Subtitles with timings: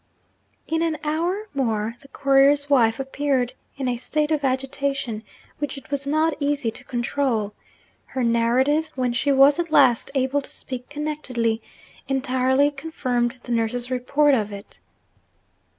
[0.65, 5.21] In an hour more the courier's wife appeared, in a state of agitation
[5.59, 7.53] which it was not easy to control.
[8.05, 11.61] Her narrative, when she was at last able to speak connectedly,
[12.07, 14.79] entirely confirmed the nurse's report of it.